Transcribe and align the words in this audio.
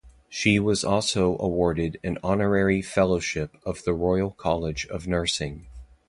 She 0.29 0.57
was 0.57 0.83
also 0.83 1.37
awarded 1.39 1.99
an 2.03 2.17
Honorary 2.23 2.81
Fellowship 2.81 3.55
of 3.63 3.83
the 3.83 3.93
Royal 3.93 4.31
College 4.31 4.87
of 4.87 5.05
Nursing. 5.05 5.67